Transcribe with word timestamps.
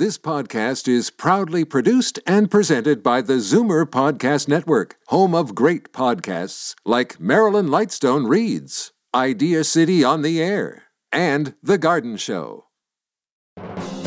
This 0.00 0.16
podcast 0.16 0.88
is 0.88 1.10
proudly 1.10 1.62
produced 1.62 2.20
and 2.26 2.50
presented 2.50 3.02
by 3.02 3.20
the 3.20 3.34
Zoomer 3.34 3.84
Podcast 3.84 4.48
Network, 4.48 4.96
home 5.08 5.34
of 5.34 5.54
great 5.54 5.92
podcasts 5.92 6.74
like 6.86 7.20
Marilyn 7.20 7.66
Lightstone 7.66 8.26
Reads, 8.26 8.92
Idea 9.14 9.62
City 9.62 10.02
on 10.02 10.22
the 10.22 10.42
Air, 10.42 10.84
and 11.12 11.52
The 11.62 11.76
Garden 11.76 12.16
Show. 12.16 12.64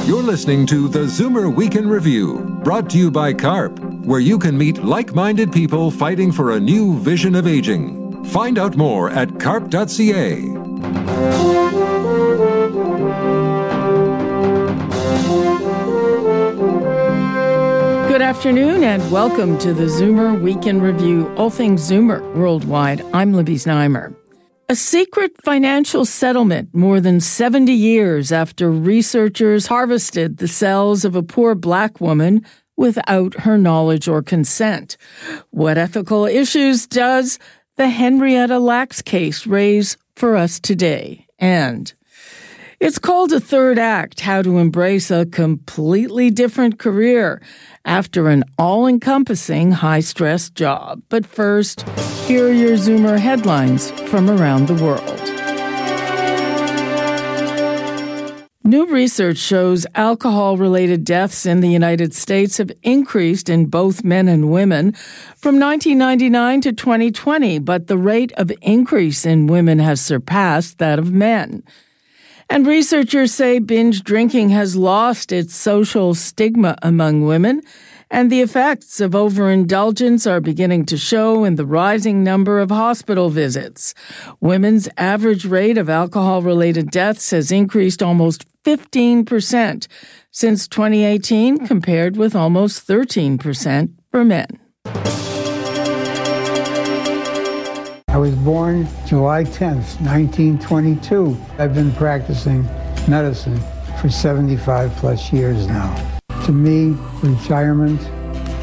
You're 0.06 0.24
listening 0.24 0.66
to 0.66 0.90
the 0.90 1.06
Zoomer 1.06 1.56
Weekend 1.56 1.92
Review, 1.92 2.60
brought 2.64 2.90
to 2.90 2.98
you 2.98 3.12
by 3.12 3.32
CARP, 3.32 3.78
where 4.08 4.20
you 4.20 4.40
can 4.40 4.58
meet 4.58 4.84
like 4.84 5.14
minded 5.14 5.52
people 5.52 5.92
fighting 5.92 6.32
for 6.32 6.54
a 6.54 6.60
new 6.60 6.98
vision 7.02 7.36
of 7.36 7.46
aging. 7.46 8.26
Find 8.30 8.58
out 8.58 8.76
more 8.76 9.12
at 9.12 9.40
carp.ca. 9.40 10.42
afternoon 18.24 18.86
and 18.86 19.12
welcome 19.12 19.58
to 19.58 19.74
the 19.74 19.84
Zoomer 19.84 20.42
Weekend 20.42 20.82
Review, 20.82 21.28
all 21.36 21.50
things 21.50 21.82
Zoomer 21.82 22.22
worldwide. 22.34 23.02
I'm 23.14 23.34
Libby 23.34 23.56
Znaimer. 23.56 24.16
A 24.70 24.76
secret 24.78 25.34
financial 25.44 26.06
settlement 26.06 26.74
more 26.74 27.02
than 27.02 27.20
70 27.20 27.74
years 27.74 28.32
after 28.32 28.72
researchers 28.72 29.68
harvested 29.68 30.38
the 30.38 30.48
cells 30.48 31.04
of 31.04 31.18
a 31.18 31.22
poor 31.22 31.54
black 31.54 32.00
woman 32.00 32.46
without 32.78 33.42
her 33.42 33.58
knowledge 33.58 34.08
or 34.08 34.24
consent. 34.24 34.96
What 35.50 35.78
ethical 35.78 36.26
issues 36.26 36.88
does 36.88 37.40
the 37.76 37.90
Henrietta 37.90 38.58
Lacks 38.58 39.02
case 39.02 39.46
raise 39.46 39.98
for 40.16 40.38
us 40.38 40.62
today? 40.62 41.28
And 41.40 41.94
it's 42.84 43.00
called 43.00 43.32
a 43.32 43.40
third 43.40 43.80
act 43.80 44.20
How 44.20 44.42
to 44.42 44.58
Embrace 44.58 45.10
a 45.10 45.26
Completely 45.26 46.30
Different 46.30 46.80
Career 46.80 47.42
after 47.86 48.28
an 48.28 48.44
all 48.58 48.88
encompassing 48.88 49.72
high 49.72 50.02
stress 50.02 50.50
job. 50.50 51.02
But 51.08 51.26
first, 51.26 51.88
here 52.28 52.50
are 52.50 52.52
your 52.52 52.76
Zoomer 52.76 53.18
headlines 53.18 53.90
from 54.10 54.30
around 54.30 54.68
the 54.68 54.74
world. 54.84 55.22
New 58.66 58.86
research 58.88 59.38
shows 59.38 59.88
alcohol 59.96 60.58
related 60.58 61.06
deaths 61.06 61.46
in 61.46 61.62
the 61.62 61.70
United 61.70 62.14
States 62.14 62.58
have 62.58 62.72
increased 62.82 63.48
in 63.48 63.68
both 63.68 64.04
men 64.04 64.28
and 64.28 64.52
women 64.52 64.92
from 65.38 65.58
1999 65.58 66.60
to 66.60 66.74
2020, 66.74 67.60
but 67.60 67.88
the 67.88 67.98
rate 67.98 68.34
of 68.34 68.52
increase 68.62 69.26
in 69.26 69.48
women 69.48 69.80
has 69.80 70.02
surpassed 70.02 70.80
that 70.80 71.00
of 71.00 71.14
men. 71.14 71.64
And 72.54 72.68
researchers 72.68 73.34
say 73.34 73.58
binge 73.58 74.04
drinking 74.04 74.50
has 74.50 74.76
lost 74.76 75.32
its 75.32 75.56
social 75.56 76.14
stigma 76.14 76.78
among 76.84 77.26
women, 77.26 77.64
and 78.12 78.32
the 78.32 78.42
effects 78.42 79.02
of 79.02 79.16
overindulgence 79.16 80.28
are 80.28 80.40
beginning 80.40 80.86
to 80.86 80.96
show 80.96 81.46
in 81.46 81.56
the 81.56 81.66
rising 81.66 82.24
number 82.24 82.60
of 82.60 82.70
hospital 82.70 83.32
visits. 83.32 83.96
Women's 84.40 84.88
average 84.98 85.46
rate 85.46 85.80
of 85.80 85.90
alcohol 85.90 86.44
related 86.44 86.92
deaths 86.92 87.32
has 87.32 87.52
increased 87.52 88.04
almost 88.04 88.46
15% 88.66 89.88
since 90.30 90.68
2018, 90.68 91.66
compared 91.66 92.18
with 92.18 92.36
almost 92.36 92.88
13% 92.88 93.94
for 94.12 94.24
men. 94.24 94.60
I 98.14 98.18
was 98.18 98.36
born 98.36 98.88
July 99.08 99.44
10th, 99.44 100.00
1922. 100.00 101.36
I've 101.58 101.74
been 101.74 101.92
practicing 101.94 102.64
medicine 103.08 103.60
for 104.00 104.08
75 104.08 104.92
plus 104.98 105.34
years 105.34 105.66
now. 105.66 106.20
To 106.46 106.52
me, 106.52 106.96
retirement 107.24 108.00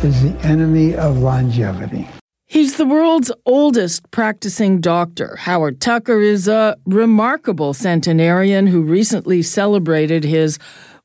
is 0.04 0.22
the 0.22 0.38
enemy 0.46 0.94
of 0.94 1.18
longevity. 1.18 2.08
He's 2.46 2.76
the 2.76 2.86
world's 2.86 3.32
oldest 3.44 4.08
practicing 4.12 4.80
doctor. 4.80 5.34
Howard 5.34 5.80
Tucker 5.80 6.20
is 6.20 6.46
a 6.46 6.76
remarkable 6.84 7.74
centenarian 7.74 8.68
who 8.68 8.82
recently 8.82 9.42
celebrated 9.42 10.22
his 10.22 10.60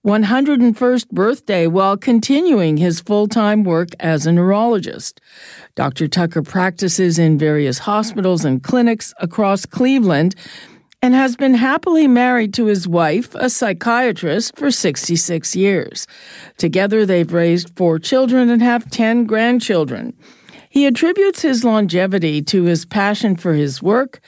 101st 0.05 1.09
birthday 1.09 1.65
while 1.65 1.97
continuing 1.97 2.77
his 2.77 2.99
full 2.99 3.27
time 3.27 3.63
work 3.63 3.89
as 3.99 4.27
a 4.27 4.31
neurologist. 4.31 5.19
Dr. 5.73 6.07
Tucker 6.07 6.43
practices 6.43 7.17
in 7.17 7.39
various 7.39 7.79
hospitals 7.79 8.45
and 8.45 8.61
clinics 8.61 9.15
across 9.19 9.65
Cleveland 9.65 10.35
and 11.01 11.15
has 11.15 11.35
been 11.35 11.55
happily 11.55 12.07
married 12.07 12.53
to 12.53 12.67
his 12.67 12.87
wife, 12.87 13.33
a 13.35 13.49
psychiatrist, 13.49 14.55
for 14.55 14.69
66 14.69 15.55
years. 15.55 16.05
Together, 16.57 17.03
they've 17.05 17.33
raised 17.33 17.75
four 17.75 17.97
children 17.97 18.49
and 18.49 18.61
have 18.61 18.89
10 18.91 19.25
grandchildren. 19.25 20.13
He 20.69 20.85
attributes 20.85 21.41
his 21.41 21.63
longevity 21.63 22.43
to 22.43 22.63
his 22.63 22.85
passion 22.85 23.35
for 23.35 23.53
his 23.53 23.81
work 23.81 24.21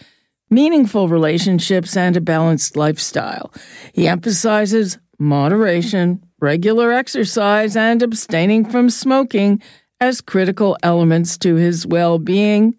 meaningful 0.50 1.10
relationships, 1.10 1.98
and 1.98 2.16
a 2.16 2.22
balanced 2.22 2.78
lifestyle. 2.78 3.52
He 3.94 4.08
emphasizes 4.08 4.98
moderation, 5.20 6.24
regular 6.40 6.92
exercise, 6.92 7.76
and 7.76 8.02
abstaining 8.04 8.66
from 8.66 8.90
smoking 8.90 9.62
as 10.00 10.22
critical 10.22 10.78
elements 10.84 11.38
to 11.40 11.56
his 11.56 11.88
well 11.88 12.20
being. 12.20 12.76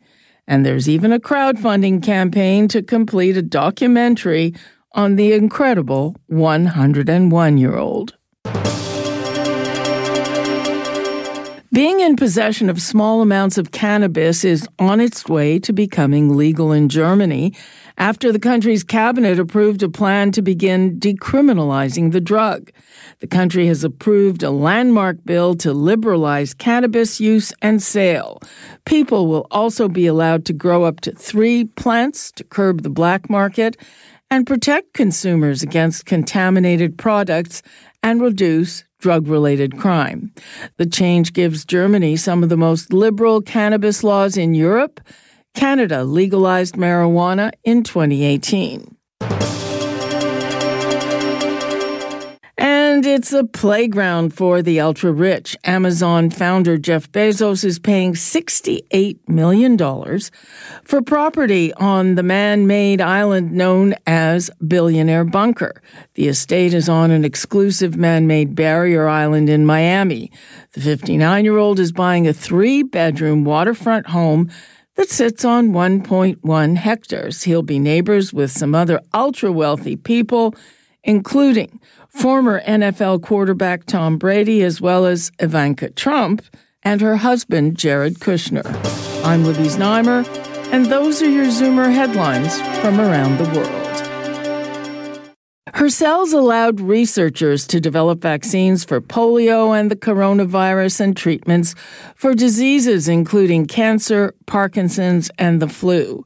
And 0.46 0.64
there's 0.64 0.88
even 0.88 1.12
a 1.12 1.20
crowdfunding 1.20 2.02
campaign 2.02 2.68
to 2.68 2.82
complete 2.82 3.36
a 3.36 3.42
documentary 3.42 4.54
on 4.92 5.16
the 5.16 5.32
incredible 5.32 6.16
101 6.26 7.58
year 7.58 7.76
old. 7.76 8.17
Being 11.70 12.00
in 12.00 12.16
possession 12.16 12.70
of 12.70 12.80
small 12.80 13.20
amounts 13.20 13.58
of 13.58 13.72
cannabis 13.72 14.42
is 14.42 14.66
on 14.78 15.00
its 15.00 15.28
way 15.28 15.58
to 15.58 15.72
becoming 15.74 16.34
legal 16.34 16.72
in 16.72 16.88
Germany 16.88 17.52
after 17.98 18.32
the 18.32 18.38
country's 18.38 18.82
cabinet 18.82 19.38
approved 19.38 19.82
a 19.82 19.90
plan 19.90 20.32
to 20.32 20.40
begin 20.40 20.98
decriminalizing 20.98 22.12
the 22.12 22.22
drug. 22.22 22.70
The 23.20 23.26
country 23.26 23.66
has 23.66 23.84
approved 23.84 24.42
a 24.42 24.50
landmark 24.50 25.22
bill 25.26 25.54
to 25.56 25.74
liberalize 25.74 26.54
cannabis 26.54 27.20
use 27.20 27.52
and 27.60 27.82
sale. 27.82 28.40
People 28.86 29.26
will 29.26 29.46
also 29.50 29.88
be 29.88 30.06
allowed 30.06 30.46
to 30.46 30.54
grow 30.54 30.84
up 30.84 31.00
to 31.00 31.12
three 31.12 31.64
plants 31.64 32.32
to 32.32 32.44
curb 32.44 32.80
the 32.80 32.88
black 32.88 33.28
market 33.28 33.76
and 34.30 34.46
protect 34.46 34.94
consumers 34.94 35.62
against 35.62 36.06
contaminated 36.06 36.96
products 36.96 37.62
and 38.02 38.22
reduce 38.22 38.84
drug 38.98 39.28
related 39.28 39.78
crime. 39.78 40.32
The 40.76 40.86
change 40.86 41.32
gives 41.32 41.64
Germany 41.64 42.16
some 42.16 42.42
of 42.42 42.48
the 42.48 42.56
most 42.56 42.92
liberal 42.92 43.40
cannabis 43.40 44.02
laws 44.04 44.36
in 44.36 44.54
Europe. 44.54 45.00
Canada 45.54 46.04
legalized 46.04 46.74
marijuana 46.74 47.52
in 47.64 47.82
2018. 47.82 48.97
And 52.98 53.06
it's 53.06 53.32
a 53.32 53.44
playground 53.44 54.34
for 54.34 54.60
the 54.60 54.80
ultra 54.80 55.12
rich. 55.12 55.56
Amazon 55.62 56.30
founder 56.30 56.76
Jeff 56.76 57.08
Bezos 57.12 57.64
is 57.64 57.78
paying 57.78 58.14
$68 58.14 59.20
million 59.28 59.78
for 60.82 61.00
property 61.00 61.72
on 61.74 62.16
the 62.16 62.24
man 62.24 62.66
made 62.66 63.00
island 63.00 63.52
known 63.52 63.94
as 64.04 64.50
Billionaire 64.66 65.24
Bunker. 65.24 65.80
The 66.14 66.26
estate 66.26 66.74
is 66.74 66.88
on 66.88 67.12
an 67.12 67.24
exclusive 67.24 67.96
man 67.96 68.26
made 68.26 68.56
barrier 68.56 69.06
island 69.06 69.48
in 69.48 69.64
Miami. 69.64 70.32
The 70.72 70.80
59 70.80 71.44
year 71.44 71.56
old 71.56 71.78
is 71.78 71.92
buying 71.92 72.26
a 72.26 72.32
three 72.32 72.82
bedroom 72.82 73.44
waterfront 73.44 74.08
home 74.08 74.50
that 74.96 75.08
sits 75.08 75.44
on 75.44 75.68
1.1 75.70 76.76
hectares. 76.76 77.44
He'll 77.44 77.62
be 77.62 77.78
neighbors 77.78 78.32
with 78.34 78.50
some 78.50 78.74
other 78.74 79.00
ultra 79.14 79.52
wealthy 79.52 79.94
people, 79.94 80.56
including 81.04 81.78
former 82.18 82.60
NFL 82.62 83.22
quarterback 83.22 83.84
Tom 83.84 84.18
Brady, 84.18 84.64
as 84.64 84.80
well 84.80 85.06
as 85.06 85.30
Ivanka 85.38 85.90
Trump 85.90 86.44
and 86.82 87.00
her 87.00 87.16
husband, 87.16 87.78
Jared 87.78 88.14
Kushner. 88.14 88.66
I'm 89.24 89.44
Libby 89.44 89.68
Znaimer, 89.68 90.26
and 90.72 90.86
those 90.86 91.22
are 91.22 91.30
your 91.30 91.46
Zoomer 91.46 91.92
headlines 91.92 92.60
from 92.80 93.00
around 93.00 93.38
the 93.38 93.44
world. 93.56 93.88
Her 95.74 95.88
cells 95.88 96.32
allowed 96.32 96.80
researchers 96.80 97.64
to 97.68 97.80
develop 97.80 98.20
vaccines 98.20 98.84
for 98.84 99.00
polio 99.00 99.78
and 99.78 99.88
the 99.88 99.94
coronavirus 99.94 101.00
and 101.00 101.16
treatments 101.16 101.76
for 102.16 102.34
diseases 102.34 103.06
including 103.06 103.66
cancer, 103.66 104.34
Parkinson's, 104.46 105.30
and 105.38 105.62
the 105.62 105.68
flu. 105.68 106.24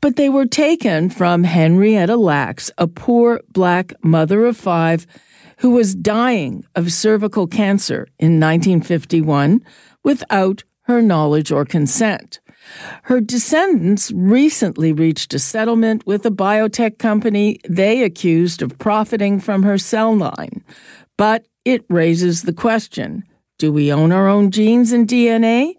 But 0.00 0.16
they 0.16 0.30
were 0.30 0.46
taken 0.46 1.10
from 1.10 1.44
Henrietta 1.44 2.16
Lacks, 2.16 2.70
a 2.78 2.86
poor 2.86 3.42
black 3.52 3.92
mother 4.02 4.46
of 4.46 4.56
five 4.56 5.06
who 5.58 5.70
was 5.70 5.94
dying 5.94 6.64
of 6.74 6.92
cervical 6.92 7.46
cancer 7.46 8.08
in 8.18 8.40
1951 8.40 9.62
without 10.02 10.64
her 10.82 11.00
knowledge 11.00 11.50
or 11.50 11.64
consent. 11.64 12.40
Her 13.04 13.20
descendants 13.20 14.10
recently 14.12 14.92
reached 14.92 15.34
a 15.34 15.38
settlement 15.38 16.06
with 16.06 16.24
a 16.24 16.30
biotech 16.30 16.98
company 16.98 17.58
they 17.68 18.02
accused 18.02 18.62
of 18.62 18.78
profiting 18.78 19.38
from 19.40 19.62
her 19.62 19.78
cell 19.78 20.16
line. 20.16 20.64
But 21.16 21.46
it 21.64 21.84
raises 21.88 22.42
the 22.42 22.52
question 22.52 23.24
do 23.58 23.72
we 23.72 23.92
own 23.92 24.10
our 24.10 24.28
own 24.28 24.50
genes 24.50 24.92
and 24.92 25.06
DNA? 25.06 25.74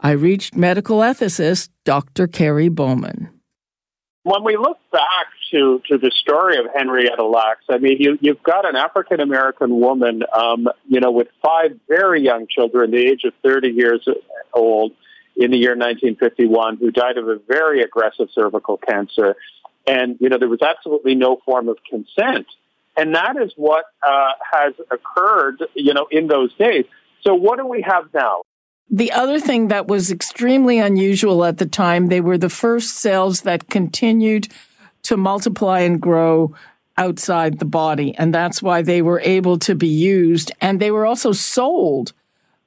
I 0.00 0.12
reached 0.12 0.56
medical 0.56 1.00
ethicist 1.00 1.68
Dr. 1.84 2.26
Kerry 2.26 2.68
Bowman. 2.68 3.28
When 4.28 4.44
we 4.44 4.58
look 4.58 4.78
back 4.92 5.28
to, 5.52 5.80
to 5.88 5.96
the 5.96 6.10
story 6.10 6.58
of 6.58 6.66
Henrietta 6.76 7.24
Lacks, 7.24 7.64
I 7.70 7.78
mean, 7.78 7.96
you, 7.98 8.18
you've 8.20 8.42
got 8.42 8.68
an 8.68 8.76
African 8.76 9.20
American 9.20 9.80
woman, 9.80 10.22
um, 10.38 10.68
you 10.86 11.00
know, 11.00 11.10
with 11.10 11.28
five 11.42 11.80
very 11.88 12.20
young 12.20 12.46
children, 12.46 12.90
the 12.90 12.98
age 12.98 13.24
of 13.24 13.32
30 13.42 13.68
years 13.68 14.06
old, 14.52 14.92
in 15.34 15.50
the 15.50 15.56
year 15.56 15.70
1951, 15.70 16.76
who 16.76 16.90
died 16.90 17.16
of 17.16 17.26
a 17.26 17.38
very 17.48 17.82
aggressive 17.82 18.28
cervical 18.34 18.76
cancer. 18.76 19.34
And, 19.86 20.18
you 20.20 20.28
know, 20.28 20.36
there 20.36 20.46
was 20.46 20.60
absolutely 20.60 21.14
no 21.14 21.38
form 21.46 21.70
of 21.70 21.78
consent. 21.88 22.48
And 22.98 23.14
that 23.14 23.36
is 23.42 23.54
what 23.56 23.86
uh, 24.06 24.32
has 24.52 24.74
occurred, 24.90 25.64
you 25.74 25.94
know, 25.94 26.06
in 26.10 26.26
those 26.26 26.52
days. 26.56 26.84
So 27.22 27.34
what 27.34 27.56
do 27.56 27.66
we 27.66 27.80
have 27.80 28.12
now? 28.12 28.42
The 28.90 29.12
other 29.12 29.38
thing 29.38 29.68
that 29.68 29.86
was 29.86 30.10
extremely 30.10 30.78
unusual 30.78 31.44
at 31.44 31.58
the 31.58 31.66
time, 31.66 32.08
they 32.08 32.20
were 32.20 32.38
the 32.38 32.48
first 32.48 32.96
cells 32.96 33.42
that 33.42 33.68
continued 33.68 34.48
to 35.02 35.16
multiply 35.16 35.80
and 35.80 36.00
grow 36.00 36.54
outside 36.96 37.58
the 37.58 37.64
body. 37.64 38.14
And 38.16 38.34
that's 38.34 38.62
why 38.62 38.82
they 38.82 39.02
were 39.02 39.20
able 39.20 39.58
to 39.60 39.74
be 39.74 39.88
used. 39.88 40.52
And 40.60 40.80
they 40.80 40.90
were 40.90 41.06
also 41.06 41.32
sold 41.32 42.12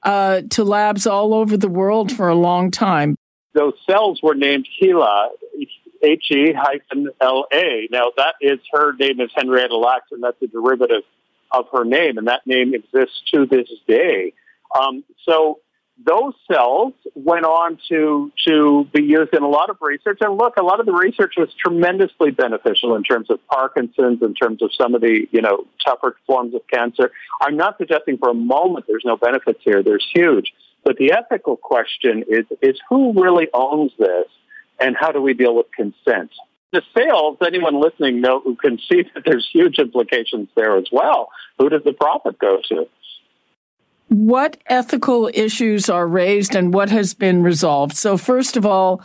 uh, 0.04 0.42
to 0.52 0.64
labs 0.64 1.06
all 1.06 1.34
over 1.34 1.58
the 1.58 1.68
world 1.68 2.12
for 2.12 2.30
a 2.30 2.36
long 2.36 2.72
time. 2.72 3.16
Those 3.54 3.74
cells 3.90 4.22
were 4.24 4.36
named 4.36 4.68
HeLa, 4.82 5.30
H 6.04 6.32
E 6.32 6.54
hyphen 6.54 7.10
L 7.20 7.46
A. 7.52 7.88
Now, 7.92 8.12
that 8.18 8.36
is 8.42 8.60
her 8.72 8.94
name 8.94 9.20
is 9.20 9.30
Henrietta 9.36 9.76
Lacks, 9.76 10.12
and 10.12 10.24
that's 10.24 10.42
a 10.42 10.48
derivative 10.48 11.04
of 11.52 11.66
her 11.74 11.84
name, 11.84 12.18
and 12.18 12.28
that 12.28 12.48
name 12.48 12.74
exists 12.74 13.22
to 13.34 13.46
this 13.46 13.68
day. 13.88 14.34
Um, 14.80 15.04
so 15.28 15.60
those 16.06 16.34
cells 16.52 16.94
went 17.16 17.46
on 17.46 17.78
to 17.90 18.32
to 18.48 18.88
be 18.94 19.04
used 19.04 19.34
in 19.34 19.44
a 19.44 19.48
lot 19.48 19.70
of 19.70 19.78
research. 19.82 20.20
And 20.22 20.38
look, 20.38 20.58
a 20.58 20.64
lot 20.64 20.80
of 20.80 20.86
the 20.86 20.94
research 20.94 21.34
was 21.38 21.50
tremendously 21.60 22.32
beneficial 22.32 22.96
in 22.96 23.04
terms 23.04 23.30
of 23.30 23.40
Parkinson's, 23.48 24.22
in 24.22 24.34
terms 24.34 24.62
of 24.62 24.72
some 24.80 24.96
of 24.96 25.02
the 25.02 25.28
you 25.32 25.42
know 25.42 25.66
tougher 25.86 26.16
forms 26.26 26.56
of 26.56 26.62
cancer. 26.72 27.12
I'm 27.42 27.58
not 27.58 27.78
suggesting 27.78 28.18
for 28.18 28.30
a 28.30 28.34
moment 28.34 28.86
there's 28.88 29.06
no 29.06 29.18
benefits 29.18 29.60
here. 29.64 29.84
There's 29.84 30.06
huge, 30.14 30.54
but 30.84 30.98
the 30.98 31.14
ethical 31.14 31.58
question 31.58 32.24
is 32.28 32.46
is 32.62 32.80
who 32.90 33.14
really 33.22 33.48
owns 33.54 33.92
this, 33.98 34.28
and 34.80 34.96
how 35.00 35.12
do 35.12 35.22
we 35.22 35.34
deal 35.34 35.56
with 35.56 35.68
consent? 35.76 36.32
The 36.72 36.82
sales, 36.96 37.38
anyone 37.46 37.82
listening 37.82 38.22
know 38.22 38.40
who 38.40 38.56
can 38.56 38.80
see 38.90 39.04
that 39.14 39.24
there's 39.26 39.48
huge 39.52 39.78
implications 39.78 40.48
there 40.56 40.78
as 40.78 40.86
well. 40.90 41.30
Who 41.60 41.68
does 41.68 41.84
the 41.84 41.92
profit 41.92 42.40
go 42.40 42.60
to? 42.70 42.88
What 44.12 44.58
ethical 44.66 45.32
issues 45.34 45.90
are 45.90 46.06
raised 46.06 46.54
and 46.54 46.74
what 46.74 46.90
has 46.90 47.14
been 47.14 47.44
resolved? 47.44 47.96
So, 47.96 48.18
first 48.18 48.58
of 48.58 48.66
all, 48.66 49.02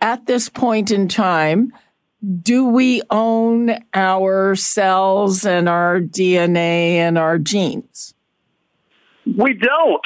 at 0.00 0.24
this 0.24 0.48
point 0.48 0.90
in 0.90 1.08
time, 1.08 1.74
do 2.42 2.64
we 2.64 3.02
own 3.10 3.76
our 3.92 4.56
cells 4.56 5.44
and 5.44 5.68
our 5.68 6.00
DNA 6.00 6.94
and 6.94 7.18
our 7.18 7.38
genes? 7.38 8.14
We 9.26 9.52
don't. 9.52 10.00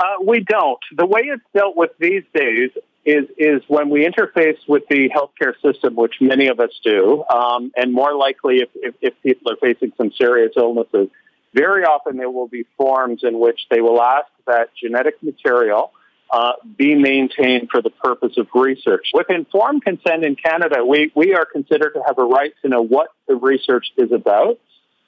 Uh, 0.00 0.24
we 0.26 0.40
don't. 0.40 0.80
The 0.96 1.06
way 1.06 1.20
it's 1.26 1.42
dealt 1.54 1.76
with 1.76 1.92
these 2.00 2.24
days 2.34 2.70
is 3.04 3.26
is 3.38 3.62
when 3.68 3.88
we 3.88 4.04
interface 4.04 4.58
with 4.66 4.82
the 4.90 5.10
healthcare 5.10 5.54
system, 5.62 5.94
which 5.94 6.14
many 6.20 6.48
of 6.48 6.58
us 6.58 6.70
do, 6.82 7.24
um, 7.32 7.70
and 7.76 7.92
more 7.92 8.16
likely 8.16 8.56
if, 8.62 8.68
if, 8.74 8.94
if 9.00 9.14
people 9.22 9.52
are 9.52 9.56
facing 9.60 9.92
some 9.96 10.10
serious 10.18 10.52
illnesses, 10.56 11.08
very 11.54 11.84
often 11.84 12.16
there 12.16 12.30
will 12.30 12.48
be 12.48 12.64
forms 12.76 13.22
in 13.22 13.38
which 13.38 13.60
they 13.70 13.80
will 13.80 14.00
ask 14.00 14.28
that 14.46 14.70
genetic 14.80 15.22
material 15.22 15.92
uh, 16.30 16.52
be 16.78 16.94
maintained 16.94 17.68
for 17.70 17.82
the 17.82 17.90
purpose 17.90 18.38
of 18.38 18.46
research. 18.54 19.08
With 19.12 19.28
informed 19.28 19.84
consent 19.84 20.24
in 20.24 20.34
Canada, 20.34 20.84
we, 20.84 21.12
we 21.14 21.34
are 21.34 21.44
considered 21.44 21.92
to 21.92 22.02
have 22.06 22.18
a 22.18 22.24
right 22.24 22.52
to 22.62 22.68
know 22.68 22.82
what 22.82 23.08
the 23.28 23.34
research 23.34 23.88
is 23.98 24.12
about, 24.12 24.58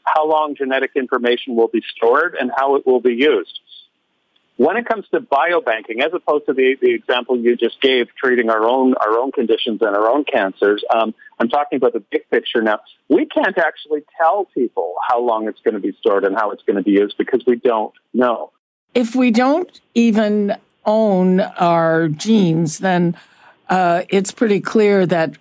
how 0.05 0.29
long 0.29 0.55
genetic 0.55 0.91
information 0.97 1.57
will 1.57 1.69
be 1.69 1.83
stored, 1.97 2.37
and 2.39 2.51
how 2.55 2.77
it 2.77 2.87
will 2.87 3.01
be 3.01 3.15
used. 3.15 3.59
When 4.57 4.77
it 4.77 4.87
comes 4.87 5.05
to 5.09 5.21
biobanking, 5.21 6.01
as 6.05 6.13
opposed 6.15 6.47
to 6.47 6.53
the, 6.53 6.77
the 6.81 6.95
example 6.95 7.37
you 7.37 7.57
just 7.57 7.81
gave, 7.81 8.07
treating 8.15 8.51
our 8.51 8.65
own 8.65 8.95
our 8.95 9.19
own 9.19 9.33
conditions 9.33 9.83
and 9.83 9.97
our 9.97 10.09
own 10.09 10.25
cancers, 10.25 10.85
um, 10.95 11.13
I'm 11.41 11.49
talking 11.49 11.77
about 11.77 11.93
the 11.93 12.01
big 12.01 12.31
picture 12.31 12.63
now. 12.63 12.79
We 13.09 13.27
can't 13.27 13.59
actually 13.59 14.05
tell 14.17 14.45
people 14.55 14.95
how 15.09 15.21
long 15.21 15.49
it's 15.49 15.61
going 15.61 15.75
to 15.75 15.81
be 15.81 15.93
stored 15.99 16.25
and 16.25 16.37
how 16.37 16.53
it's 16.53 16.63
going 16.63 16.77
to 16.77 16.83
be 16.83 16.93
used 16.93 17.17
because 17.19 17.43
we 17.47 17.57
don't 17.57 17.93
know. 18.13 18.53
If 18.95 19.17
we 19.17 19.33
don't 19.33 19.81
even 19.95 20.57
own 20.87 21.41
our 21.41 22.07
genes, 22.09 22.79
then 22.79 23.17
uh, 23.69 24.03
it's 24.09 24.31
pretty 24.31 24.61
clear 24.61 25.05
that 25.07 25.37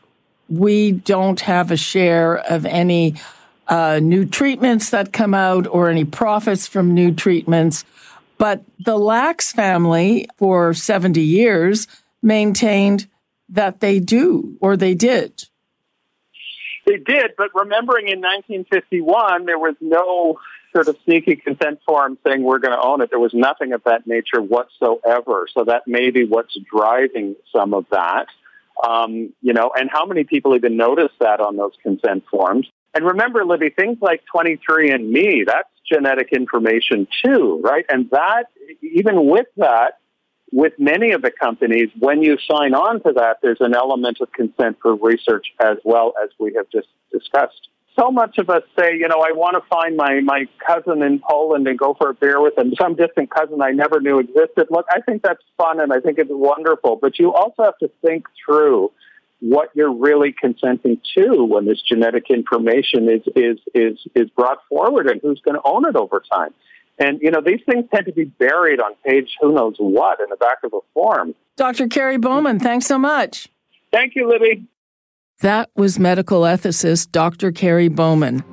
we 0.49 0.91
don't 0.91 1.41
have 1.41 1.71
a 1.71 1.77
share 1.77 2.37
of 2.37 2.65
any 2.65 3.15
uh, 3.67 3.99
new 4.01 4.25
treatments 4.25 4.89
that 4.89 5.13
come 5.13 5.33
out 5.33 5.67
or 5.67 5.89
any 5.89 6.05
profits 6.05 6.67
from 6.67 6.93
new 6.93 7.13
treatments. 7.13 7.85
But 8.37 8.63
the 8.79 8.97
Lacks 8.97 9.51
family 9.51 10.27
for 10.37 10.73
70 10.73 11.21
years 11.21 11.87
maintained 12.21 13.07
that 13.49 13.79
they 13.79 13.99
do 13.99 14.57
or 14.59 14.75
they 14.75 14.95
did. 14.95 15.43
They 16.85 16.97
did, 16.97 17.31
but 17.37 17.49
remembering 17.55 18.09
in 18.09 18.19
1951, 18.19 19.45
there 19.45 19.57
was 19.57 19.75
no 19.79 20.39
sort 20.73 20.87
of 20.87 20.97
sneaky 21.05 21.35
consent 21.35 21.79
form 21.85 22.17
saying 22.25 22.43
we're 22.43 22.59
going 22.59 22.75
to 22.75 22.83
own 22.83 23.01
it. 23.01 23.09
There 23.09 23.19
was 23.19 23.33
nothing 23.33 23.73
of 23.73 23.83
that 23.85 24.05
nature 24.07 24.41
whatsoever. 24.41 25.47
So 25.53 25.63
that 25.65 25.83
may 25.87 26.09
be 26.09 26.25
what's 26.25 26.57
driving 26.69 27.35
some 27.55 27.73
of 27.73 27.85
that. 27.91 28.25
Um, 28.85 29.33
you 29.41 29.53
know, 29.53 29.71
and 29.75 29.89
how 29.89 30.05
many 30.05 30.23
people 30.23 30.55
even 30.55 30.75
notice 30.75 31.11
that 31.19 31.39
on 31.39 31.55
those 31.55 31.73
consent 31.83 32.25
forms? 32.29 32.67
And 32.93 33.05
remember, 33.05 33.45
Libby, 33.45 33.69
things 33.69 33.99
like 34.01 34.23
23andMe, 34.35 35.45
that's 35.45 35.69
genetic 35.93 36.29
information 36.31 37.07
too, 37.23 37.61
right? 37.63 37.85
And 37.89 38.09
that, 38.11 38.45
even 38.81 39.27
with 39.27 39.47
that, 39.57 39.99
with 40.51 40.73
many 40.77 41.11
of 41.11 41.21
the 41.21 41.31
companies, 41.31 41.89
when 41.99 42.21
you 42.21 42.37
sign 42.49 42.73
on 42.73 43.01
to 43.03 43.13
that, 43.13 43.37
there's 43.41 43.57
an 43.59 43.73
element 43.73 44.19
of 44.21 44.31
consent 44.31 44.77
for 44.81 44.95
research 44.95 45.47
as 45.59 45.77
well 45.83 46.13
as 46.23 46.29
we 46.39 46.53
have 46.55 46.67
just 46.71 46.87
discussed. 47.11 47.69
So 47.99 48.11
much 48.11 48.37
of 48.39 48.49
us 48.49 48.63
say, 48.77 48.95
you 48.95 49.07
know, 49.07 49.19
I 49.19 49.33
want 49.33 49.55
to 49.55 49.67
find 49.69 49.95
my, 49.95 50.19
my 50.21 50.45
cousin 50.65 51.03
in 51.03 51.21
Poland 51.27 51.67
and 51.67 51.77
go 51.77 51.95
for 51.95 52.09
a 52.09 52.13
beer 52.13 52.41
with 52.41 52.57
him, 52.57 52.73
some 52.79 52.95
distant 52.95 53.29
cousin 53.29 53.61
I 53.61 53.71
never 53.71 53.99
knew 53.99 54.19
existed. 54.19 54.67
Look, 54.69 54.85
I 54.89 55.01
think 55.01 55.21
that's 55.21 55.43
fun 55.57 55.79
and 55.79 55.93
I 55.93 55.99
think 55.99 56.17
it's 56.17 56.31
wonderful, 56.31 56.97
but 57.01 57.19
you 57.19 57.33
also 57.33 57.63
have 57.63 57.77
to 57.79 57.91
think 58.01 58.25
through 58.43 58.91
what 59.43 59.69
you're 59.73 59.93
really 59.93 60.31
consenting 60.31 61.01
to 61.17 61.43
when 61.43 61.65
this 61.65 61.81
genetic 61.81 62.29
information 62.29 63.09
is, 63.09 63.21
is, 63.35 63.57
is, 63.75 63.99
is 64.15 64.29
brought 64.29 64.59
forward 64.69 65.07
and 65.07 65.19
who's 65.21 65.41
going 65.41 65.55
to 65.55 65.61
own 65.65 65.85
it 65.85 65.97
over 65.97 66.23
time. 66.31 66.53
And, 66.97 67.19
you 67.21 67.29
know, 67.29 67.41
these 67.45 67.59
things 67.65 67.85
tend 67.93 68.05
to 68.05 68.13
be 68.13 68.23
buried 68.23 68.79
on 68.79 68.93
page 69.05 69.35
who 69.41 69.53
knows 69.53 69.75
what 69.79 70.21
in 70.21 70.27
the 70.29 70.37
back 70.37 70.59
of 70.63 70.71
a 70.73 70.79
form. 70.93 71.35
Dr. 71.57 71.87
Kerry 71.87 72.17
Bowman, 72.17 72.59
thanks 72.59 72.85
so 72.85 72.97
much. 72.97 73.49
Thank 73.91 74.15
you, 74.15 74.29
Libby. 74.29 74.65
That 75.41 75.69
was 75.75 75.99
medical 75.99 76.43
ethicist 76.43 77.11
Dr. 77.11 77.51
Kerry 77.51 77.89
Bowman. 77.89 78.45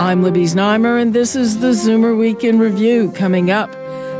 I'm 0.00 0.22
Libby 0.24 0.44
Znaimer, 0.44 1.00
and 1.00 1.14
this 1.14 1.36
is 1.36 1.60
the 1.60 1.70
Zoomer 1.70 2.18
Week 2.18 2.42
in 2.42 2.58
Review. 2.58 3.12
Coming 3.12 3.50
up, 3.50 3.72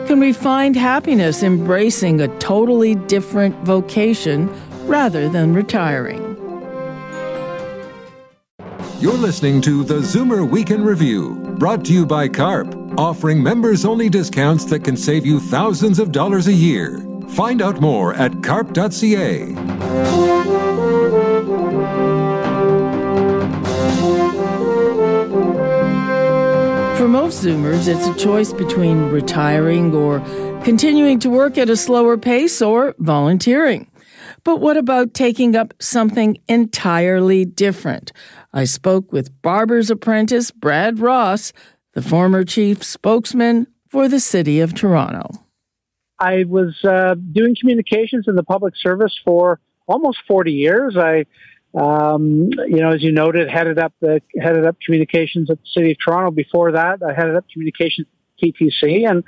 can 0.04 0.20
we 0.20 0.32
find 0.32 0.76
happiness 0.76 1.42
embracing 1.42 2.20
a 2.20 2.28
totally 2.38 2.94
different 2.94 3.56
vocation 3.64 4.49
rather 4.87 5.28
than 5.28 5.54
retiring? 5.54 6.20
You're 9.00 9.14
listening 9.14 9.61
to 9.62 9.84
the 9.84 10.00
Zoomer 10.00 10.49
Weekend 10.49 10.87
Review, 10.87 11.34
brought 11.58 11.84
to 11.87 11.92
you 11.92 12.06
by 12.06 12.28
CARP, 12.28 12.99
offering 12.99 13.42
members 13.42 13.84
only 13.84 14.08
discounts 14.08 14.64
that 14.66 14.84
can 14.84 14.96
save 14.96 15.26
you 15.26 15.40
thousands 15.40 15.99
of 15.99 16.12
dollars 16.12 16.46
a 16.46 16.52
year. 16.52 17.00
Find 17.30 17.61
out 17.61 17.80
more 17.80 18.14
at 18.14 18.42
carp.ca. 18.42 20.34
most 27.14 27.44
Zoomers, 27.44 27.87
it's 27.87 28.09
a 28.09 28.18
choice 28.21 28.52
between 28.52 29.09
retiring 29.09 29.94
or 29.94 30.18
continuing 30.64 31.21
to 31.21 31.30
work 31.30 31.56
at 31.56 31.71
a 31.71 31.76
slower 31.76 32.18
pace 32.18 32.61
or 32.61 32.97
volunteering. 32.99 33.88
But 34.42 34.61
what 34.61 34.76
about 34.76 35.14
taking 35.14 35.54
up 35.54 35.75
something 35.78 36.38
entirely 36.49 37.44
different? 37.44 38.11
I 38.52 38.64
spoke 38.64 39.12
with 39.12 39.40
barber's 39.42 39.92
apprentice 39.92 40.50
Brad 40.50 40.99
Ross, 40.99 41.52
the 41.92 42.02
former 42.02 42.42
chief 42.42 42.83
spokesman 42.83 43.68
for 43.87 44.09
the 44.09 44.18
city 44.18 44.59
of 44.59 44.75
Toronto. 44.75 45.30
I 46.18 46.42
was 46.49 46.75
uh, 46.83 47.14
doing 47.30 47.54
communications 47.61 48.25
in 48.26 48.35
the 48.35 48.42
public 48.42 48.75
service 48.76 49.16
for 49.25 49.61
almost 49.87 50.18
40 50.26 50.50
years. 50.50 50.97
I 50.97 51.26
Um, 51.75 52.50
you 52.69 52.76
know, 52.76 52.93
as 52.93 53.02
you 53.02 53.11
noted, 53.11 53.50
headed 53.50 53.78
up 53.78 53.93
the 54.00 54.21
headed 54.40 54.64
up 54.64 54.76
communications 54.85 55.50
at 55.50 55.59
the 55.59 55.66
City 55.73 55.90
of 55.93 55.97
Toronto. 56.04 56.31
Before 56.31 56.73
that, 56.73 57.00
I 57.02 57.12
headed 57.12 57.35
up 57.35 57.47
communications 57.52 58.07
at 58.07 58.49
TTC, 58.49 59.09
and 59.09 59.25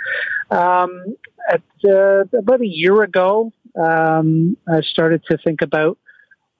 um, 0.50 1.16
at 1.50 1.62
uh, 1.84 2.24
about 2.38 2.60
a 2.60 2.66
year 2.66 3.02
ago, 3.02 3.52
um, 3.80 4.56
I 4.68 4.80
started 4.82 5.24
to 5.30 5.38
think 5.38 5.62
about 5.62 5.98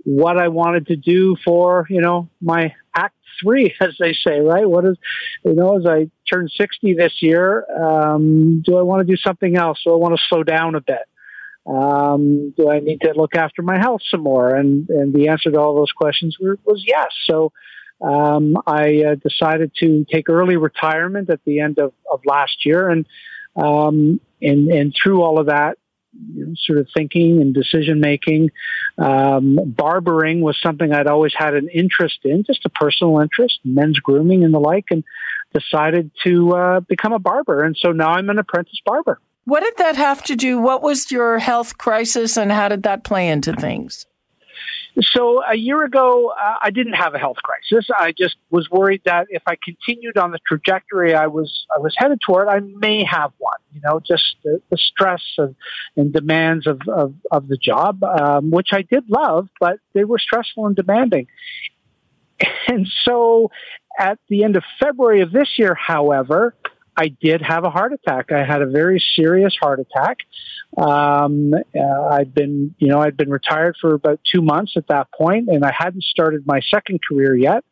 what 0.04 0.40
I 0.40 0.48
wanted 0.48 0.88
to 0.88 0.96
do 0.96 1.36
for 1.44 1.86
you 1.88 2.00
know 2.00 2.28
my 2.40 2.74
act 2.96 3.14
three, 3.40 3.72
as 3.80 3.94
they 4.00 4.12
say, 4.12 4.40
right? 4.40 4.68
What 4.68 4.84
is 4.86 4.96
you 5.44 5.54
know, 5.54 5.78
as 5.78 5.86
I 5.86 6.10
turn 6.32 6.48
sixty 6.58 6.94
this 6.94 7.14
year, 7.20 7.64
um, 7.80 8.60
do 8.62 8.76
I 8.76 8.82
want 8.82 9.06
to 9.06 9.12
do 9.12 9.16
something 9.16 9.56
else? 9.56 9.80
Do 9.84 9.92
I 9.92 9.96
want 9.96 10.16
to 10.16 10.22
slow 10.28 10.42
down 10.42 10.74
a 10.74 10.80
bit? 10.80 11.06
Um, 11.66 12.54
do 12.56 12.70
I 12.70 12.78
need 12.78 13.00
to 13.00 13.12
look 13.16 13.34
after 13.34 13.62
my 13.62 13.78
health 13.78 14.02
some 14.10 14.22
more? 14.22 14.54
And 14.54 14.88
and 14.88 15.12
the 15.12 15.28
answer 15.28 15.50
to 15.50 15.58
all 15.58 15.74
those 15.74 15.92
questions 15.92 16.36
were, 16.40 16.58
was 16.64 16.84
yes. 16.86 17.08
So 17.24 17.52
um, 18.00 18.56
I 18.66 19.02
uh, 19.02 19.14
decided 19.16 19.72
to 19.80 20.06
take 20.10 20.28
early 20.28 20.56
retirement 20.56 21.30
at 21.30 21.40
the 21.44 21.60
end 21.60 21.78
of, 21.78 21.92
of 22.12 22.20
last 22.24 22.64
year, 22.64 22.88
and 22.88 23.06
um, 23.56 24.20
and 24.40 24.68
and 24.68 24.94
through 24.94 25.22
all 25.22 25.40
of 25.40 25.46
that, 25.46 25.78
you 26.34 26.46
know, 26.46 26.52
sort 26.56 26.78
of 26.78 26.88
thinking 26.94 27.40
and 27.40 27.54
decision 27.54 28.00
making, 28.00 28.50
um, 28.98 29.58
barbering 29.66 30.42
was 30.42 30.58
something 30.62 30.92
I'd 30.92 31.06
always 31.06 31.32
had 31.36 31.54
an 31.54 31.68
interest 31.68 32.20
in, 32.24 32.44
just 32.44 32.64
a 32.64 32.70
personal 32.70 33.20
interest, 33.20 33.58
men's 33.64 33.98
grooming 33.98 34.44
and 34.44 34.54
the 34.54 34.60
like, 34.60 34.86
and 34.90 35.02
decided 35.54 36.10
to 36.24 36.52
uh, 36.54 36.80
become 36.80 37.12
a 37.12 37.18
barber. 37.18 37.64
And 37.64 37.76
so 37.76 37.92
now 37.92 38.10
I'm 38.10 38.28
an 38.30 38.38
apprentice 38.38 38.80
barber. 38.84 39.20
What 39.46 39.60
did 39.60 39.76
that 39.78 39.94
have 39.96 40.24
to 40.24 40.34
do? 40.34 40.58
What 40.58 40.82
was 40.82 41.10
your 41.10 41.38
health 41.38 41.78
crisis 41.78 42.36
and 42.36 42.50
how 42.50 42.68
did 42.68 42.82
that 42.82 43.04
play 43.04 43.28
into 43.28 43.52
things? 43.52 44.04
So 45.02 45.42
a 45.48 45.54
year 45.54 45.84
ago, 45.84 46.30
uh, 46.30 46.54
I 46.60 46.70
didn't 46.70 46.94
have 46.94 47.14
a 47.14 47.18
health 47.18 47.36
crisis. 47.44 47.88
I 47.96 48.12
just 48.12 48.36
was 48.50 48.68
worried 48.70 49.02
that 49.04 49.26
if 49.28 49.42
I 49.46 49.56
continued 49.62 50.16
on 50.18 50.32
the 50.32 50.40
trajectory 50.48 51.14
I 51.14 51.28
was 51.28 51.66
I 51.76 51.78
was 51.78 51.94
headed 51.96 52.18
toward, 52.26 52.48
I 52.48 52.58
may 52.60 53.04
have 53.04 53.32
one. 53.38 53.58
You 53.72 53.82
know, 53.84 54.00
just 54.00 54.24
the, 54.42 54.60
the 54.70 54.78
stress 54.78 55.22
of, 55.38 55.54
and 55.96 56.12
demands 56.12 56.66
of, 56.66 56.80
of, 56.88 57.14
of 57.30 57.46
the 57.46 57.58
job, 57.58 58.02
um, 58.02 58.50
which 58.50 58.70
I 58.72 58.82
did 58.82 59.04
love, 59.08 59.48
but 59.60 59.78
they 59.92 60.04
were 60.04 60.18
stressful 60.18 60.66
and 60.66 60.74
demanding. 60.74 61.28
And 62.68 62.88
so, 63.04 63.50
at 63.98 64.18
the 64.28 64.44
end 64.44 64.56
of 64.56 64.64
February 64.80 65.22
of 65.22 65.30
this 65.30 65.48
year, 65.56 65.74
however, 65.74 66.54
I 66.96 67.08
did 67.08 67.42
have 67.42 67.64
a 67.64 67.70
heart 67.70 67.92
attack. 67.92 68.32
I 68.32 68.44
had 68.44 68.62
a 68.62 68.66
very 68.66 69.02
serious 69.16 69.54
heart 69.60 69.80
attack. 69.80 70.18
Um, 70.76 71.52
uh, 71.54 72.04
I'd 72.10 72.34
been, 72.34 72.74
you 72.78 72.88
know, 72.88 73.00
I'd 73.00 73.16
been 73.16 73.30
retired 73.30 73.76
for 73.80 73.94
about 73.94 74.20
two 74.30 74.42
months 74.42 74.74
at 74.76 74.88
that 74.88 75.08
point, 75.12 75.48
and 75.48 75.64
I 75.64 75.72
hadn't 75.76 76.04
started 76.04 76.46
my 76.46 76.60
second 76.60 77.00
career 77.06 77.36
yet. 77.36 77.64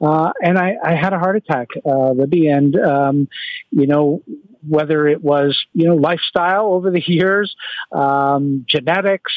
Uh, 0.00 0.30
and 0.40 0.56
I, 0.56 0.76
I, 0.82 0.94
had 0.94 1.12
a 1.12 1.18
heart 1.18 1.36
attack, 1.36 1.68
uh, 1.84 2.12
Libby, 2.12 2.46
and 2.46 2.76
um, 2.76 3.28
you 3.72 3.88
know 3.88 4.22
whether 4.66 5.08
it 5.08 5.20
was 5.20 5.58
you 5.72 5.86
know 5.86 5.96
lifestyle 5.96 6.66
over 6.66 6.92
the 6.92 7.02
years, 7.04 7.56
um, 7.90 8.64
genetics, 8.68 9.32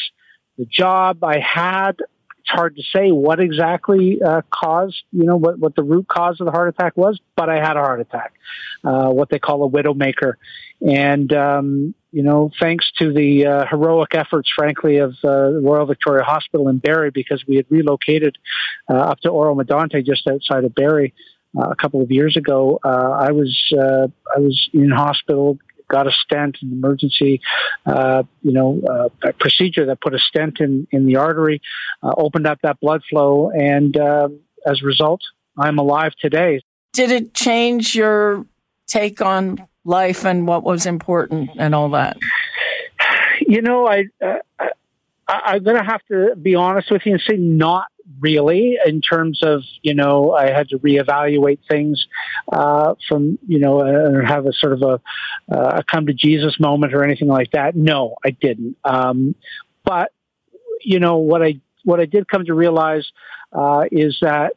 the 0.60 0.66
job 0.66 1.24
I 1.24 1.40
had, 1.40 1.98
hard 2.51 2.75
to 2.75 2.84
say 2.96 3.12
what 3.12 3.39
exactly 3.39 4.22
uh, 4.22 4.41
caused, 4.50 5.03
you 5.12 5.25
know, 5.25 5.38
what, 5.38 5.58
what 5.58 5.75
the 5.75 5.84
root 5.84 6.08
cause 6.08 6.39
of 6.39 6.46
the 6.46 6.51
heart 6.51 6.70
attack 6.70 6.96
was, 6.96 7.20
but 7.36 7.50
I 7.50 7.55
had 7.55 7.77
a 7.77 7.81
heart 7.81 8.01
attack, 8.01 8.34
uh, 8.84 9.10
what 9.10 9.29
they 9.29 9.39
call 9.39 9.65
a 9.65 9.70
widowmaker. 9.70 10.34
And, 10.88 11.31
um, 11.34 11.96
you 12.12 12.24
know, 12.24 12.51
thanks 12.60 12.91
to 13.00 13.13
the 13.13 13.46
uh, 13.46 13.65
heroic 13.67 14.13
efforts, 14.13 14.50
frankly, 14.55 14.98
of 14.98 15.15
uh, 15.24 15.51
Royal 15.62 15.86
Victoria 15.86 16.24
Hospital 16.24 16.67
in 16.67 16.77
Barrie, 16.79 17.12
because 17.12 17.43
we 17.48 17.55
had 17.55 17.65
relocated 17.70 18.38
uh, 18.89 18.98
up 18.98 19.20
to 19.22 19.29
Oro 19.29 19.55
Medonte, 19.55 20.05
just 20.05 20.27
outside 20.27 20.63
of 20.65 20.75
Barrie, 20.75 21.13
uh, 21.58 21.70
a 21.70 21.75
couple 21.75 22.01
of 22.01 22.12
years 22.12 22.36
ago. 22.38 22.79
I 22.84 23.31
was 23.31 23.53
I 23.74 24.39
was 24.39 24.70
in 24.74 24.89
hospital 24.91 25.58
got 25.92 26.08
a 26.08 26.12
stent, 26.12 26.58
an 26.62 26.72
emergency, 26.72 27.42
uh, 27.86 28.24
you 28.42 28.54
know, 28.54 28.82
uh, 28.90 29.32
procedure 29.40 29.86
that 29.86 30.00
put 30.02 30.16
a 30.16 30.20
stent 30.20 30.60
in, 30.60 30.88
in 30.92 31.06
the 31.06 31.18
artery, 31.18 31.62
uh, 32.02 32.14
opened 32.18 32.48
up 32.48 32.60
that 32.64 32.80
blood 32.80 33.02
flow, 33.10 33.52
and 33.52 33.98
um, 33.98 34.40
as 34.66 34.82
a 34.82 34.86
result, 34.86 35.22
I'm 35.58 35.78
alive 35.78 36.14
today. 36.20 36.62
Did 36.94 37.12
it 37.12 37.34
change 37.34 37.94
your 37.94 38.46
take 38.88 39.22
on 39.22 39.68
life 39.84 40.26
and 40.26 40.48
what 40.48 40.64
was 40.64 40.86
important 40.86 41.52
and 41.58 41.76
all 41.76 41.90
that? 41.90 42.18
You 43.48 43.62
know, 43.62 43.88
I, 43.88 44.06
uh, 44.24 44.38
I 44.60 44.70
I'm 45.28 45.64
going 45.64 45.78
to 45.78 45.84
have 45.84 46.02
to 46.10 46.36
be 46.36 46.56
honest 46.56 46.92
with 46.92 47.06
you 47.06 47.14
and 47.14 47.22
say 47.28 47.38
not 47.38 47.88
really 48.20 48.77
in 48.86 49.01
terms 49.01 49.41
of 49.44 49.62
you 49.82 49.94
know 49.94 50.34
I 50.34 50.51
had 50.51 50.70
to 50.70 50.80
reevaluate 50.80 51.60
things 51.70 52.08
uh, 52.51 52.96
from 53.08 53.38
you 53.48 53.60
know 53.60 53.82
and 53.82 54.27
have 54.27 54.46
a 54.46 54.53
sort 54.53 54.74
of 54.74 54.82
a, 54.82 55.01
uh, 55.53 55.77
a 55.80 55.84
come 55.84 56.08
to 56.08 56.13
Jesus 56.13 56.60
moment 56.60 56.94
or 56.94 57.03
anything 57.03 57.27
like 57.27 57.51
that. 57.51 57.75
No, 57.75 58.15
I 58.24 58.32
didn't. 58.32 58.77
Um, 58.84 59.36
but 59.84 60.12
you 60.82 61.00
know 61.00 61.18
what 61.18 61.41
I 61.41 61.62
what 61.84 62.00
I 62.00 62.06
did 62.06 62.27
come 62.27 62.46
to 62.46 62.53
realize 62.53 63.12
uh, 63.51 63.86
is 63.91 64.18
that 64.22 64.53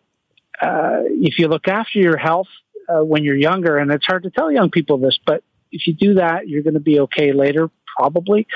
uh, 0.60 1.02
if 1.04 1.38
you 1.38 1.48
look 1.48 1.68
after 1.68 1.98
your 1.98 2.16
health 2.16 2.48
uh, 2.88 3.04
when 3.04 3.24
you're 3.24 3.36
younger, 3.36 3.78
and 3.78 3.90
it's 3.90 4.06
hard 4.06 4.24
to 4.24 4.30
tell 4.30 4.50
young 4.50 4.70
people 4.70 4.98
this, 4.98 5.18
but 5.24 5.42
if 5.72 5.86
you 5.86 5.94
do 5.94 6.14
that, 6.14 6.48
you're 6.48 6.62
going 6.62 6.74
to 6.74 6.80
be 6.80 7.00
okay 7.00 7.32
later, 7.32 7.70
probably. 7.96 8.46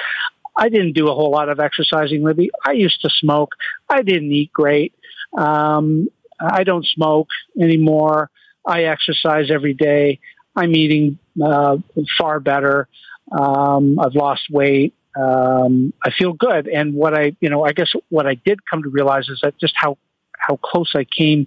I 0.59 0.69
didn't 0.69 0.93
do 0.93 1.09
a 1.09 1.15
whole 1.15 1.31
lot 1.31 1.49
of 1.49 1.61
exercising, 1.61 2.25
Libby. 2.25 2.51
I 2.67 2.73
used 2.73 3.01
to 3.03 3.11
smoke. 3.11 3.55
I 3.89 4.03
didn't 4.03 4.33
eat 4.33 4.53
great. 4.53 4.93
Um, 5.37 6.09
I 6.41 6.65
don't 6.65 6.85
smoke 6.85 7.29
anymore. 7.61 8.31
I 8.67 8.85
exercise 8.85 9.51
every 9.51 9.75
day. 9.75 10.19
I'm 10.57 10.75
eating 10.75 11.19
uh, 11.43 11.77
far 12.19 12.41
better. 12.41 12.89
Um, 13.31 14.01
I've 14.01 14.15
lost 14.15 14.43
weight. 14.51 14.95
Um, 15.19 15.93
I 16.05 16.11
feel 16.11 16.33
good. 16.33 16.67
And 16.67 16.95
what 16.95 17.15
I, 17.15 17.37
you 17.41 17.51
know, 17.51 17.65
I 17.65 17.73
guess 17.73 17.93
what 18.09 18.27
I 18.27 18.35
did 18.35 18.59
come 18.69 18.83
to 18.83 18.89
realize 18.89 19.29
is 19.29 19.41
that 19.43 19.59
just 19.59 19.75
how 19.77 19.97
how 20.37 20.57
close 20.57 20.93
I 20.95 21.05
came 21.05 21.47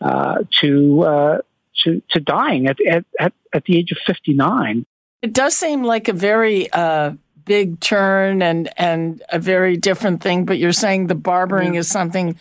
uh, 0.00 0.38
to 0.60 1.02
uh, 1.02 1.38
to 1.84 2.02
to 2.10 2.20
dying 2.20 2.66
at, 2.66 2.76
at 2.86 3.04
at 3.18 3.32
at 3.54 3.64
the 3.64 3.78
age 3.78 3.90
of 3.92 3.98
59. 4.06 4.84
It 5.22 5.32
does 5.32 5.54
seem 5.54 5.82
like 5.82 6.08
a 6.08 6.14
very 6.14 6.70
uh, 6.72 7.12
big 7.50 7.80
turn 7.80 8.42
and 8.42 8.70
and 8.76 9.20
a 9.30 9.38
very 9.40 9.76
different 9.76 10.22
thing. 10.22 10.44
But 10.44 10.58
you're 10.58 10.70
saying 10.70 11.08
the 11.08 11.16
barbering 11.16 11.74
is 11.74 11.88
something 11.88 12.38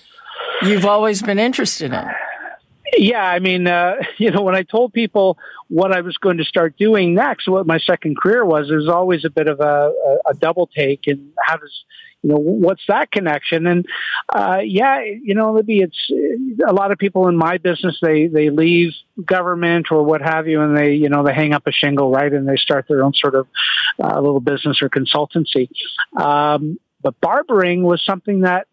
you've 0.61 0.85
always 0.85 1.23
been 1.23 1.39
interested 1.39 1.91
in. 1.91 2.05
Yeah, 2.95 3.23
I 3.23 3.39
mean, 3.39 3.65
uh, 3.65 3.95
you 4.19 4.29
know, 4.29 4.43
when 4.43 4.53
I 4.53 4.61
told 4.61 4.93
people 4.93 5.39
what 5.67 5.91
I 5.91 6.01
was 6.01 6.15
going 6.17 6.37
to 6.37 6.43
start 6.43 6.77
doing 6.77 7.15
next, 7.15 7.47
what 7.47 7.65
my 7.65 7.79
second 7.79 8.17
career 8.19 8.45
was, 8.45 8.67
there's 8.69 8.87
always 8.87 9.25
a 9.25 9.31
bit 9.31 9.47
of 9.47 9.59
a, 9.59 9.91
a, 10.09 10.29
a 10.29 10.33
double 10.35 10.67
take. 10.67 11.07
And 11.07 11.31
how 11.39 11.57
does 11.57 11.73
you 12.21 12.31
know, 12.31 12.37
what's 12.37 12.83
that 12.87 13.11
connection? 13.11 13.65
And 13.65 13.85
uh, 14.33 14.59
yeah, 14.63 14.99
you 15.01 15.33
know, 15.33 15.53
Libby, 15.53 15.79
it's 15.79 16.09
a 16.67 16.73
lot 16.73 16.91
of 16.91 16.97
people 16.97 17.27
in 17.29 17.37
my 17.37 17.57
business. 17.57 17.97
They 18.01 18.27
they 18.27 18.49
leave 18.49 18.91
government 19.25 19.87
or 19.91 20.03
what 20.03 20.21
have 20.21 20.47
you, 20.47 20.61
and 20.61 20.77
they 20.77 20.93
you 20.93 21.09
know 21.09 21.23
they 21.23 21.33
hang 21.33 21.53
up 21.53 21.65
a 21.65 21.71
shingle, 21.71 22.11
right, 22.11 22.31
and 22.31 22.47
they 22.47 22.57
start 22.57 22.85
their 22.89 23.03
own 23.03 23.13
sort 23.13 23.35
of 23.35 23.47
uh, 24.03 24.19
little 24.19 24.41
business 24.41 24.81
or 24.81 24.89
consultancy. 24.89 25.69
Um, 26.19 26.77
but 27.01 27.19
barbering 27.21 27.83
was 27.83 28.03
something 28.05 28.41
that 28.41 28.67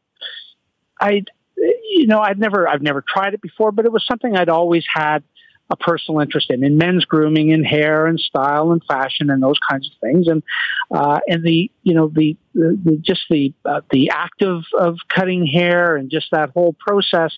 I, 1.00 1.22
you 1.56 2.06
know, 2.08 2.20
I'd 2.20 2.38
never 2.38 2.68
I've 2.68 2.82
never 2.82 3.02
tried 3.06 3.34
it 3.34 3.42
before, 3.42 3.70
but 3.70 3.84
it 3.84 3.92
was 3.92 4.04
something 4.06 4.36
I'd 4.36 4.48
always 4.48 4.84
had 4.92 5.22
a 5.70 5.76
personal 5.76 6.20
interest 6.20 6.50
in, 6.50 6.62
in 6.64 6.78
men's 6.78 7.04
grooming 7.04 7.52
and 7.52 7.66
hair 7.66 8.06
and 8.06 8.20
style 8.20 8.72
and 8.72 8.82
fashion 8.84 9.30
and 9.30 9.42
those 9.42 9.58
kinds 9.68 9.88
of 9.88 9.92
things. 10.00 10.28
And, 10.28 10.42
uh, 10.94 11.18
and 11.26 11.42
the, 11.42 11.70
you 11.82 11.94
know, 11.94 12.08
the, 12.08 12.36
the, 12.54 12.78
the 12.84 12.96
just 12.98 13.22
the, 13.28 13.52
uh, 13.64 13.80
the 13.90 14.10
act 14.10 14.42
of, 14.42 14.64
of 14.78 14.96
cutting 15.08 15.46
hair 15.46 15.96
and 15.96 16.10
just 16.10 16.28
that 16.30 16.50
whole 16.50 16.74
process 16.78 17.36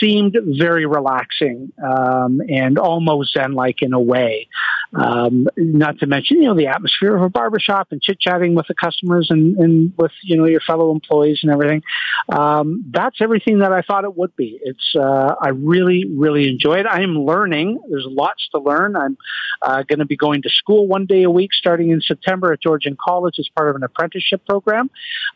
seemed 0.00 0.36
very 0.46 0.86
relaxing 0.86 1.72
um, 1.84 2.40
and 2.48 2.78
almost 2.78 3.34
zen-like 3.34 3.82
in 3.82 3.92
a 3.92 4.00
way. 4.00 4.48
Um, 4.94 5.48
not 5.56 5.98
to 6.00 6.06
mention, 6.06 6.42
you 6.42 6.48
know, 6.48 6.54
the 6.54 6.66
atmosphere 6.66 7.16
of 7.16 7.22
a 7.22 7.30
barbershop 7.30 7.88
and 7.92 8.02
chit-chatting 8.02 8.54
with 8.54 8.66
the 8.66 8.74
customers 8.74 9.28
and, 9.30 9.56
and 9.56 9.92
with, 9.96 10.12
you 10.22 10.36
know, 10.36 10.44
your 10.44 10.60
fellow 10.60 10.90
employees 10.90 11.40
and 11.42 11.50
everything. 11.50 11.82
Um, 12.28 12.84
that's 12.90 13.20
everything 13.20 13.60
that 13.60 13.72
I 13.72 13.80
thought 13.82 14.04
it 14.04 14.16
would 14.16 14.36
be. 14.36 14.60
It's, 14.62 14.94
uh, 14.94 15.34
I 15.40 15.48
really, 15.48 16.04
really 16.14 16.48
enjoy 16.48 16.74
it. 16.74 16.86
I 16.86 17.02
am 17.02 17.16
learning. 17.18 17.80
There's 17.88 18.06
lots 18.06 18.48
to 18.54 18.60
learn. 18.60 18.94
I'm 18.96 19.16
uh, 19.62 19.82
going 19.84 20.00
to 20.00 20.04
be 20.04 20.16
going 20.16 20.42
to 20.42 20.50
school 20.50 20.86
one 20.86 21.06
day 21.06 21.22
a 21.22 21.30
week 21.30 21.54
starting 21.54 21.90
in 21.90 22.00
September 22.02 22.52
at 22.52 22.60
Georgian 22.60 22.96
College 23.02 23.36
as 23.38 23.48
part 23.56 23.70
of 23.70 23.76
an 23.76 23.82
apprenticeship 23.82 24.44
program. 24.46 24.90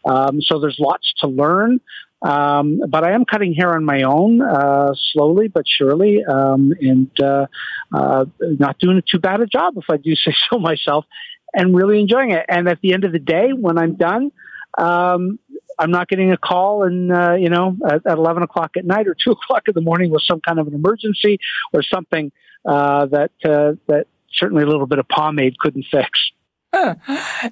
Um, 0.04 0.42
so 0.42 0.58
there's 0.58 0.78
lots 0.78 1.14
to 1.20 1.28
learn. 1.28 1.80
Um, 2.23 2.80
but 2.88 3.04
I 3.04 3.12
am 3.12 3.25
cutting 3.25 3.54
hair 3.54 3.75
on 3.75 3.85
my 3.85 4.02
own, 4.02 4.40
uh, 4.40 4.94
slowly 5.12 5.49
but 5.49 5.64
surely, 5.66 6.25
um, 6.25 6.73
and 6.80 7.11
uh, 7.23 7.46
uh, 7.92 8.25
not 8.40 8.78
doing 8.78 8.99
a 8.99 9.02
too 9.02 9.18
bad 9.18 9.40
a 9.40 9.46
job, 9.46 9.75
if 9.76 9.85
I 9.90 9.96
do 9.96 10.14
say 10.16 10.35
so 10.50 10.58
myself, 10.58 11.04
and 11.52 11.75
really 11.75 12.00
enjoying 12.00 12.32
it. 12.32 12.44
And 12.49 12.68
at 12.68 12.80
the 12.80 12.94
end 12.94 13.04
of 13.04 13.12
the 13.12 13.18
day, 13.18 13.50
when 13.50 13.78
I'm 13.78 13.96
done, 13.96 14.32
um, 14.78 15.38
I'm 15.78 15.90
not 15.90 16.08
getting 16.08 16.32
a 16.32 16.37
call 16.37 16.85
and 16.85 17.12
uh, 17.12 17.35
you 17.35 17.50
know 17.50 17.76
at, 17.87 18.06
at 18.06 18.18
11 18.18 18.42
o'clock 18.42 18.73
at 18.76 18.85
night 18.85 19.06
or 19.06 19.14
two 19.14 19.30
o'clock 19.32 19.64
in 19.68 19.75
the 19.75 19.80
morning 19.80 20.11
with 20.11 20.23
some 20.23 20.40
kind 20.40 20.58
of 20.58 20.66
an 20.66 20.75
emergency 20.75 21.38
or 21.73 21.82
something 21.82 22.32
uh, 22.64 23.06
that 23.06 23.32
uh, 23.44 23.73
that 23.88 24.06
certainly 24.32 24.62
a 24.62 24.66
little 24.66 24.87
bit 24.87 24.99
of 24.99 25.06
pomade 25.08 25.58
couldn't 25.58 25.87
fix. 25.90 26.11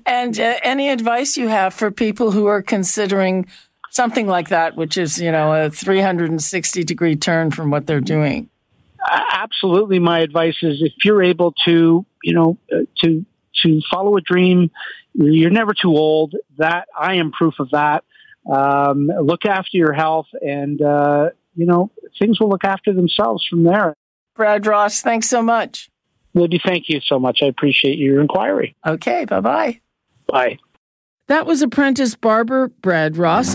And 0.05 0.39
uh, 0.39 0.57
any 0.63 0.91
advice 0.91 1.37
you 1.37 1.49
have 1.49 1.73
for 1.73 1.91
people 1.91 2.33
who 2.33 2.47
are 2.47 2.61
considering 2.61 3.47
something 3.95 4.27
like 4.27 4.49
that, 4.49 4.77
which 4.77 4.99
is 4.99 5.21
you 5.21 5.33
know 5.33 5.67
a 5.67 5.71
360 5.71 6.85
degree 6.85 7.17
turn 7.17 7.51
from 7.51 7.71
what 7.71 7.87
they're 7.87 8.01
doing? 8.01 8.51
Absolutely, 9.11 9.99
my 9.99 10.21
advice 10.21 10.57
is 10.63 10.83
if 10.83 10.93
you're 11.05 11.23
able 11.23 11.53
to, 11.65 12.05
you 12.23 12.35
know, 12.35 12.59
uh, 12.73 12.81
to 13.03 13.25
to 13.63 13.81
follow 13.91 14.17
a 14.17 14.21
dream, 14.21 14.71
you're 15.15 15.51
never 15.51 15.73
too 15.75 15.91
old. 15.97 16.35
That 16.59 16.89
I 16.99 17.15
am 17.15 17.33
proof 17.33 17.55
of 17.59 17.71
that. 17.71 18.05
Um, 18.51 19.07
look 19.07 19.47
after 19.47 19.77
your 19.77 19.93
health, 19.93 20.27
and 20.41 20.81
uh, 20.83 21.31
you 21.55 21.67
know 21.67 21.91
things 22.19 22.41
will 22.41 22.49
look 22.49 22.65
after 22.65 22.93
themselves 22.93 23.47
from 23.49 23.63
there. 23.63 23.95
Brad 24.35 24.67
Ross, 24.67 25.01
thanks 25.01 25.29
so 25.29 25.43
much. 25.43 25.89
Libby, 26.35 26.61
thank 26.65 26.89
you 26.89 27.01
so 27.01 27.21
much. 27.21 27.41
I 27.43 27.47
appreciate 27.47 27.99
your 27.99 28.21
inquiry. 28.21 28.75
Okay, 28.85 29.25
bye 29.25 29.41
bye 29.41 29.81
bye. 30.27 30.59
That 31.27 31.47
was 31.47 31.63
apprentice 31.63 32.15
barber 32.15 32.69
Brad 32.83 33.17
Ross. 33.17 33.55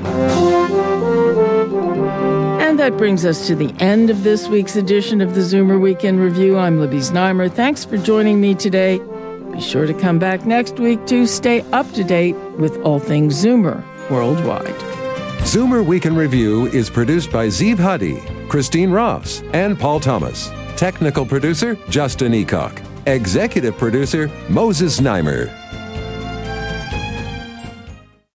And 2.60 2.80
that 2.80 2.98
brings 2.98 3.26
us 3.26 3.46
to 3.46 3.54
the 3.56 3.72
end 3.80 4.10
of 4.10 4.24
this 4.24 4.48
week's 4.48 4.76
edition 4.76 5.22
of 5.22 5.36
the 5.36 5.42
Zoomer 5.42 5.80
Weekend 5.80 6.20
Review. 6.20 6.58
I'm 6.58 6.80
Libby 6.80 6.98
Znaimer. 6.98 7.52
Thanks 7.52 7.86
for 7.86 8.00
joining 8.00 8.42
me 8.42 8.56
today. 8.56 8.98
Be 9.52 9.62
sure 9.62 9.86
to 9.86 9.94
come 9.94 10.18
back 10.18 10.48
next 10.48 10.80
week 10.80 11.06
to 11.08 11.28
stay 11.28 11.62
up 11.72 11.92
to 11.92 12.04
date 12.04 12.36
with 12.58 12.76
all 12.78 12.98
things 12.98 13.36
Zoomer 13.44 13.84
worldwide. 14.10 14.66
Zoomer 15.44 15.86
Weekend 15.86 16.18
Review 16.18 16.66
is 16.68 16.90
produced 16.90 17.32
by 17.32 17.50
Zeev 17.50 17.78
Huddy, 17.78 18.20
Christine 18.48 18.90
Ross, 18.90 19.44
and 19.54 19.78
Paul 19.78 20.00
Thomas. 20.00 20.50
Technical 20.76 21.24
producer, 21.24 21.78
Justin 21.88 22.32
Eacock. 22.32 22.84
Executive 23.06 23.78
producer, 23.78 24.28
Moses 24.50 25.00
Znaimer. 25.00 25.56